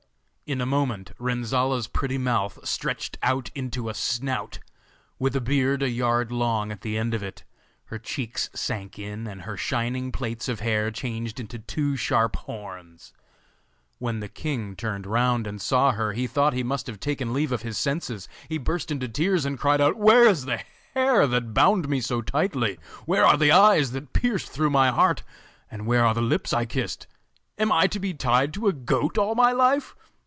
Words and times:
In 0.51 0.59
a 0.59 0.65
moment 0.65 1.13
Renzolla's 1.17 1.87
pretty 1.87 2.17
mouth 2.17 2.67
stretched 2.67 3.17
out 3.23 3.49
into 3.55 3.87
a 3.87 3.93
snout, 3.93 4.59
with 5.17 5.33
a 5.33 5.39
beard 5.39 5.81
a 5.81 5.87
yard 5.89 6.29
long 6.29 6.73
at 6.73 6.81
the 6.81 6.97
end 6.97 7.13
of 7.13 7.23
it, 7.23 7.45
her 7.85 7.97
cheeks 7.97 8.49
sank 8.53 8.99
in, 8.99 9.27
and 9.27 9.43
her 9.43 9.55
shining 9.55 10.11
plaits 10.11 10.49
of 10.49 10.59
hair 10.59 10.91
changed 10.91 11.39
into 11.39 11.57
two 11.57 11.95
sharp 11.95 12.35
horns. 12.35 13.13
When 13.97 14.19
the 14.19 14.27
king 14.27 14.75
turned 14.75 15.05
round 15.07 15.47
and 15.47 15.61
saw 15.61 15.93
her 15.93 16.11
he 16.11 16.27
thought 16.27 16.51
he 16.51 16.63
must 16.63 16.85
have 16.87 16.99
taken 16.99 17.31
leave 17.31 17.53
of 17.53 17.61
his 17.61 17.77
senses. 17.77 18.27
He 18.49 18.57
burst 18.57 18.91
into 18.91 19.07
tears, 19.07 19.45
and 19.45 19.57
cried 19.57 19.79
out: 19.79 19.95
'Where 19.95 20.27
is 20.27 20.43
the 20.43 20.59
hair 20.93 21.27
that 21.27 21.53
bound 21.53 21.87
me 21.87 22.01
so 22.01 22.21
tightly, 22.21 22.77
where 23.05 23.25
are 23.25 23.37
the 23.37 23.53
eyes 23.53 23.91
that 23.91 24.11
pierced 24.11 24.49
through 24.49 24.71
my 24.71 24.89
heart, 24.91 25.23
and 25.69 25.85
where 25.87 26.05
are 26.05 26.13
the 26.13 26.19
lips 26.21 26.51
I 26.51 26.65
kissed? 26.65 27.07
Am 27.57 27.71
I 27.71 27.87
to 27.87 28.01
be 28.01 28.13
tied 28.13 28.53
to 28.55 28.67
a 28.67 28.73
goat 28.73 29.17
all 29.17 29.33
my 29.33 29.53
life? 29.53 29.95